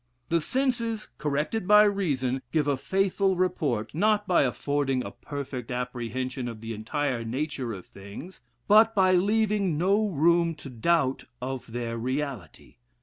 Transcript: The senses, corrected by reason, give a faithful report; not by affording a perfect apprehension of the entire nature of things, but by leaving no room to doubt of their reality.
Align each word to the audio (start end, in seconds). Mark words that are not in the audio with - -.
The 0.29 0.41
senses, 0.41 1.09
corrected 1.19 1.67
by 1.67 1.83
reason, 1.83 2.41
give 2.51 2.67
a 2.67 2.75
faithful 2.75 3.35
report; 3.35 3.93
not 3.93 4.27
by 4.27 4.41
affording 4.41 5.03
a 5.05 5.11
perfect 5.11 5.69
apprehension 5.69 6.47
of 6.47 6.59
the 6.59 6.73
entire 6.73 7.23
nature 7.23 7.71
of 7.71 7.85
things, 7.85 8.41
but 8.67 8.95
by 8.95 9.11
leaving 9.13 9.77
no 9.77 10.09
room 10.09 10.55
to 10.55 10.71
doubt 10.71 11.25
of 11.39 11.71
their 11.71 11.99
reality. 11.99 12.77